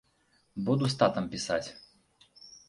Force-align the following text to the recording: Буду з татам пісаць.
Буду 0.69 0.89
з 0.93 0.97
татам 1.01 1.27
пісаць. 1.35 1.69